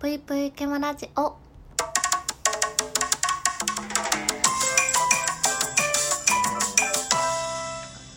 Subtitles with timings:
[0.00, 1.36] ぷいぷいけまラジオ。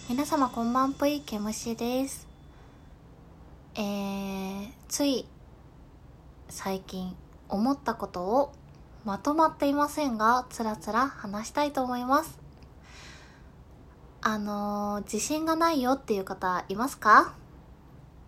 [0.08, 2.26] 皆様こんばんぷいけむしです。
[3.76, 5.28] えー、つい
[6.48, 7.18] 最近
[7.50, 8.54] 思ったことを
[9.04, 12.40] まとまっていませんがつらつら話したいと思います。
[14.22, 17.34] あのー、自信がないよっていう方いますか？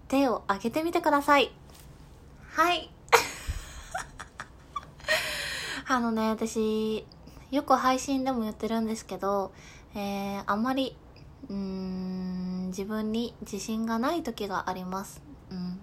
[0.10, 1.54] 手を挙げてみてください。
[2.52, 2.92] はい。
[5.88, 7.06] あのね、私、
[7.52, 9.52] よく配信でも言ってるんですけど、
[9.94, 10.98] えー、あんまり、
[11.48, 15.22] うーん、自分に自信がない時があります。
[15.52, 15.80] うん。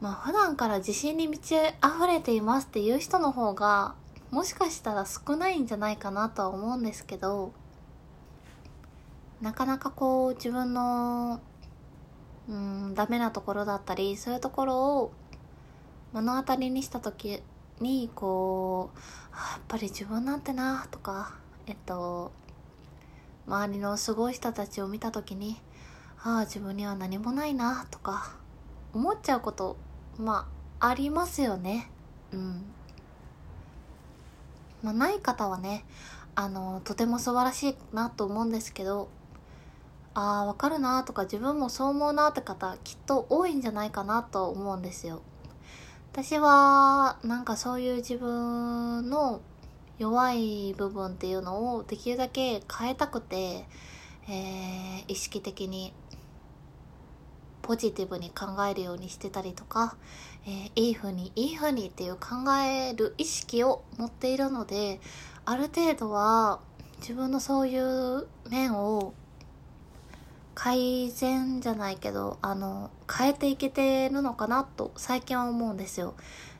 [0.00, 3.96] まあ普段から自信に満ち溢れていますっていう人の方が、
[4.30, 7.52] もしかしたら少ないんじゃないかなとは思うんですけど、
[9.40, 11.40] なかなかこう自分の、
[12.48, 15.12] うん、ダメなところだったり、そういうところを
[16.12, 17.42] 目の当たりにした時
[17.80, 18.98] にこう
[19.36, 21.34] やっぱり自分なんてなとか
[21.66, 22.32] えっと
[23.46, 25.60] 周りのすごい人たちを見た時に
[26.22, 28.36] ああ自分には何もないなとか
[28.92, 29.76] 思っちゃうこと
[30.18, 30.48] ま
[30.80, 31.90] あありますよね。
[32.32, 32.64] うん。
[34.82, 35.84] まあない方はね
[36.34, 39.08] あのとても素晴らしいなと思うんですけど
[40.14, 45.22] ああわかるなとか自分もそう思うなって方きっと多いんじゃないかなと思うんですよ。
[46.16, 49.42] 私はなんかそういう自分の
[49.98, 53.66] 弱い部分っていうのをできるだけ変えたくて、
[54.26, 55.92] えー、意識的に
[57.60, 59.98] ポジティブに考えるようにしてたりとか、
[60.46, 65.00] えー、いい風にいい風にっていう考える意識を持っているので
[65.44, 66.60] ある程度は
[67.00, 69.12] 自分のそういう面を
[70.56, 76.14] 改善じゃないけど、あの、変えていけてるのかなと最近は思うんですよ。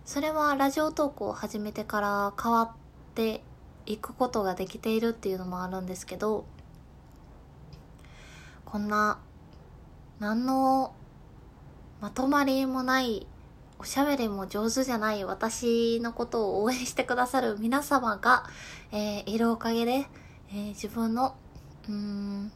[0.05, 2.71] それはラジオトークを始めてから変わっ
[3.15, 3.43] て
[3.87, 6.45] いくことができているっていうのもあるんですけど、
[8.67, 9.19] こんな、
[10.19, 10.95] 何の
[12.03, 13.27] まとまりもない、
[13.79, 18.45] おしゃべりも上手じゃない私のことを応援してくださる皆様が、
[18.93, 20.07] えー、いるおかげで、
[20.51, 21.35] えー、自分の、
[21.89, 22.53] うーん、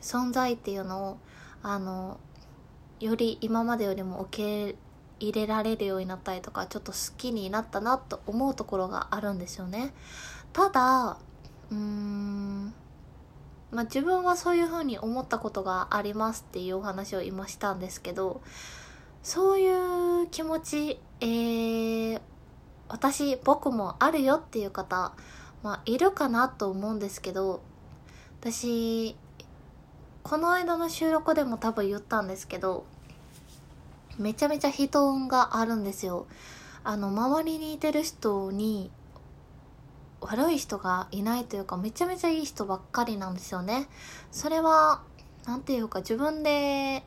[0.00, 1.18] 存在っていうのを
[1.62, 2.18] あの
[3.00, 4.76] より今までよりも受け
[5.20, 9.92] 入れられるようになったりとかちょっと好きになったなと思うところがあるんですよね。
[10.52, 11.18] ただ
[11.70, 12.74] うーん
[13.70, 18.40] まあ自分はそういうふうに思ったことがありますっていうお話を今したんですけど
[19.22, 22.20] そういう気持ちえー、
[22.88, 25.12] 私僕もあるよっていう方
[25.62, 27.62] まあいるかなと思うんですけど
[28.40, 29.14] 私
[30.22, 32.84] この間の収録でも多分言ったんですけど
[34.18, 36.26] めちゃめちゃ人運があるんですよ。
[36.84, 38.90] あの周りにいてる人に
[40.20, 43.88] 悪い人がいないというかめちゃめちゃいい人ばっかりなんですよね。
[44.30, 45.02] それは
[45.46, 47.02] 何て言うか自分で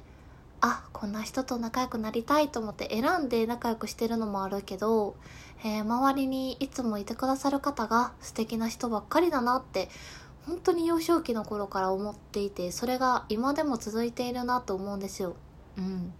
[0.62, 5.16] あこんな人と仲良くなりたいと思って選んで仲良くしてるのもあるけど、
[5.64, 9.90] えー、周りにいつもいてくださる方が素敵な人ばっかりだなって
[10.46, 15.36] 本当に幼少期の頃から思っていてそれが今でも続いているなと思うんですよ
[15.78, 16.14] うん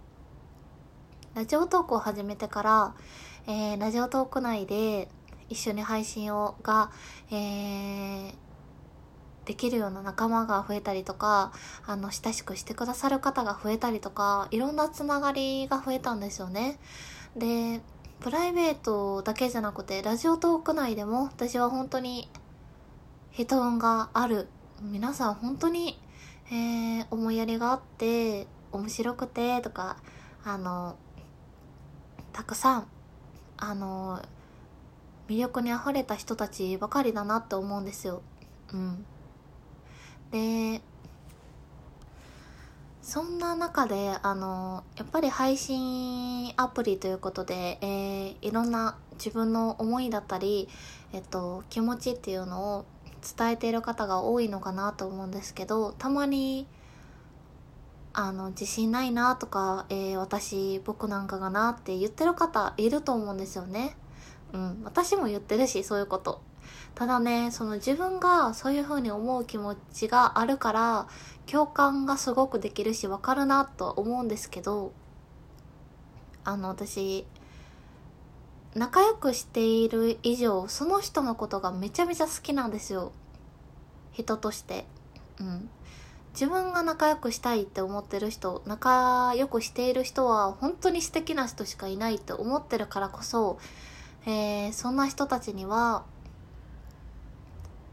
[1.34, 2.94] ラジオトークを始めてから、
[3.48, 5.08] えー、ラジオトーク内で
[5.48, 6.92] 一緒に配信をが、
[7.30, 8.34] えー、
[9.44, 11.52] できるような仲間が増えたりとか、
[11.86, 16.78] あの、親しくしてくださる方が増えたりとか、いろんなつながりが増えたんですよね。
[17.36, 17.80] で、
[18.20, 22.30] プライベートだけじゃなくて、ラジオトーク内でも私は本当に
[23.34, 24.46] 人運がある
[24.80, 25.98] 皆さん本当に、
[26.52, 29.96] えー、思いやりがあって面白くてとか
[30.44, 30.94] あの
[32.32, 32.86] たくさん
[33.56, 34.22] あの
[35.26, 38.22] 魅力にあふれた人たちばかりだなって思うんですよ。
[38.72, 39.04] うん、
[40.30, 40.80] で
[43.02, 50.68] そんな中であのやっぱり配信アプリということで、えー、いろんな自分の思いだったり、
[51.12, 52.84] えっと、気持ちっていうのを
[53.24, 56.66] 伝えている方が多いのかなと思うんですけどたまに
[58.12, 63.96] あの自信ないなとか、えー、私僕なんかがなって言ってる方いると思うんですよね。
[64.52, 66.40] うん、私も言ってるしそういうこと。
[66.94, 71.08] ただねその自分がそういう風に思う気持ちがあるから
[71.46, 74.92] 共感がすごくできるしわかるなとは思うんですけど
[76.44, 77.26] あの私
[78.74, 83.12] 仲良くしている以上その人のことがめちゃめちゃ好きなんですよ。
[84.12, 84.86] 人として。
[85.40, 85.68] うん。
[86.32, 93.60] 自分が仲良くしたいって思ってる人仲良くしている人は本当に素敵な人しかいないって思ってるからこそ、
[94.26, 96.02] えー、そんな人たちには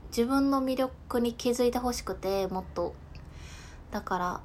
[0.07, 2.95] 自分の魅力に気づいてほしくてもっと。
[3.91, 4.41] だから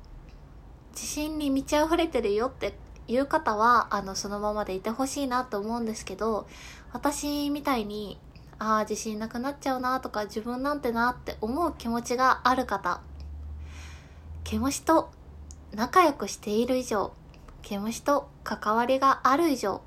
[0.93, 2.75] 自信に満ち溢れてるよって
[3.09, 6.47] いう方はあのそのままでいてほしいなと思うんですけど
[6.93, 8.19] 私みたいに
[8.59, 13.01] ああ自信なくなっちゃうなとか自分なんてなって思う気持ちがある方
[14.45, 15.11] 毛虫と
[15.77, 17.13] 仲良くしている以上、
[17.63, 19.83] 毛虫と関わりがある以上、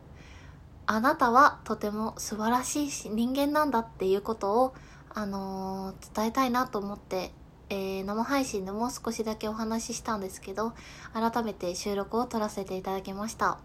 [0.86, 4.76] あなたはとても素晴らしい人間なんだっていうことを、
[5.14, 7.32] あのー、伝えたいなと思って、
[7.70, 10.74] えー、生配信でも少しだけお話ししたんですけど、
[11.14, 13.60] 改めて収録を撮らせていただきました。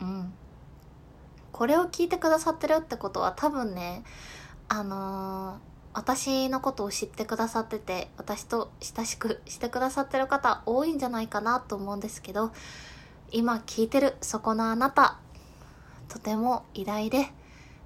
[0.00, 0.32] うん。
[1.52, 4.04] これを聞いてくださってるってことは多分ね、
[4.68, 12.50] あのー私のことを知ってくださってて私と親しく してくださってる方多いんじゃないかなと思うんですけど
[13.30, 15.18] 今聞いてるそこのあなた
[16.08, 17.32] とても偉大で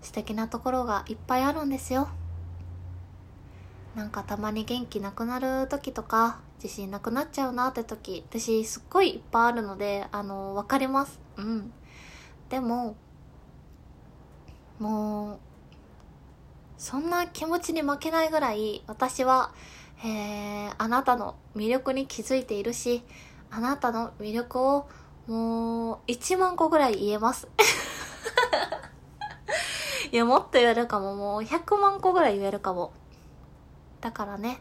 [0.03, 2.09] 素敵なところがいっぱいあるんですよ
[3.96, 11.72] なんかたまに元気なくなる時とか自信なくなっちゃうなって時私すっごいいっぱいあるのであの分かりますうん
[12.48, 12.94] でも
[14.78, 15.38] もう
[16.78, 19.50] そんな気持ちに負けないぐらい私は、
[20.04, 23.02] えー、あなたの魅力に気づいているし、
[23.50, 24.87] あなたの魅力を
[25.26, 27.48] もう1万個ぐらい言えます。
[30.12, 31.16] いや、もっと言えるかも。
[31.16, 32.93] もう100万個ぐらい言えるかも。
[34.00, 34.60] だからね、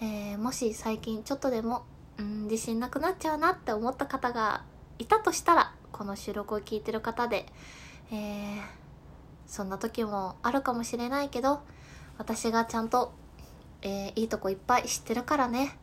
[0.00, 1.84] えー、もし最近ちょっとでも、
[2.18, 4.64] うん、自信なくなっちゃうなって思った方が
[4.98, 7.46] いたとしたら、この収録を聞いてる方で、
[8.10, 8.60] えー、
[9.46, 11.60] そんな時もあるかもしれないけど
[12.18, 13.12] 私がちゃんと、
[13.82, 15.78] えー、いいとこいっぱい知ってるからね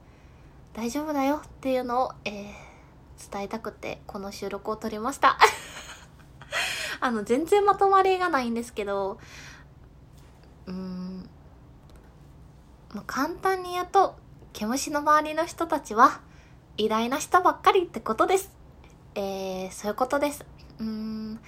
[0.74, 5.38] 大丈夫だよっていうのを、えー、伝えたくてこの収録を撮りました。
[7.02, 9.20] あの全然まとまりがないんですけど
[10.66, 10.99] うん
[12.94, 14.18] もう簡単に言うと
[14.54, 16.22] 毛虫の周りの人たちは
[16.78, 18.52] 偉大な人ばっかりってことです
[19.16, 20.46] えー、そういうことです
[20.80, 21.40] うーん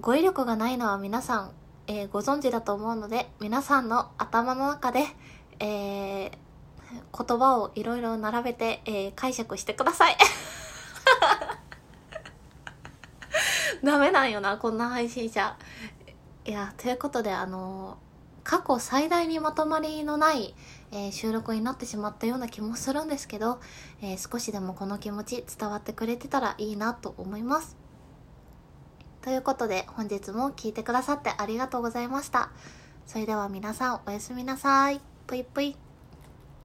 [0.00, 1.50] 語彙力がないのは皆さん、
[1.86, 5.06] えー、ご存知だと思うので、皆さんの頭の中で、
[5.60, 6.30] えー、
[7.26, 10.16] 言葉をいろいろ並べて、えー、解釈してください。
[13.84, 15.56] ダメなんよな、こんな配信者。
[16.44, 17.98] いや、ということで、あの
[18.44, 20.54] 過去最大にまとまりのない、
[20.92, 23.58] えー、収録になってしまったような気もするんですけど、
[24.02, 27.76] えー、少しでもこの気持ち伝わってくれてたらいいなと思います。
[29.22, 32.50] ということで本日も聴いてくださってありがとうございました。
[33.06, 35.00] それでは皆さんおやすみなさい。
[35.26, 35.83] ぷいぷい。